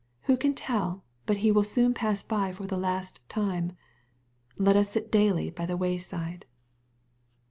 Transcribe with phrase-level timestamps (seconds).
[0.23, 3.73] Who can tell but He will soon pass by for the last time?
[4.57, 6.45] Let us sit daily by the way.8ide.